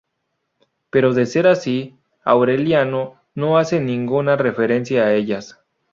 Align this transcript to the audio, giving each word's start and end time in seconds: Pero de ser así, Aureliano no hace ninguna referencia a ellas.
Pero 0.89 1.13
de 1.13 1.27
ser 1.27 1.45
así, 1.45 1.95
Aureliano 2.23 3.19
no 3.35 3.59
hace 3.59 3.79
ninguna 3.79 4.35
referencia 4.35 5.03
a 5.05 5.13
ellas. 5.13 5.59